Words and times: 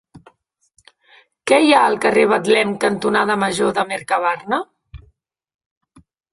Què 1.51 1.59
hi 1.65 1.69
ha 1.75 1.83
al 1.89 1.99
carrer 2.07 2.25
Betlem 2.33 2.73
cantonada 2.87 3.37
Major 3.45 3.79
de 3.81 3.87
Mercabarna? 3.95 4.63